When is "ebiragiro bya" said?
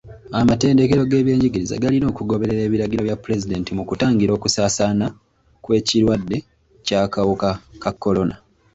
2.63-3.17